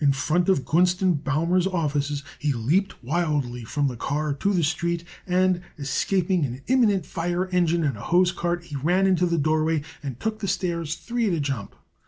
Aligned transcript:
In 0.03 0.13
front 0.13 0.49
of 0.49 0.65
Gunst 0.65 0.97
& 1.23 1.23
Baumer's 1.23 1.67
offices 1.67 2.23
he 2.39 2.51
leaped 2.53 3.03
wildly 3.03 3.63
from 3.63 3.87
the 3.87 3.95
car 3.95 4.33
to 4.33 4.51
the 4.51 4.63
street, 4.63 5.03
and, 5.27 5.61
escaping 5.77 6.43
an 6.43 6.63
imminent 6.65 7.05
fire 7.05 7.45
engine 7.49 7.83
and 7.83 7.95
a 7.95 8.01
hosecart, 8.09 8.63
he 8.63 8.75
ran 8.75 9.05
into 9.05 9.27
the 9.27 9.37
doorway 9.37 9.83
and 10.01 10.19
took 10.19 10.39
the 10.39 10.47
stairs 10.47 10.95
three 10.95 11.27
at 11.27 11.33
a 11.33 11.39
jump. 11.39 11.75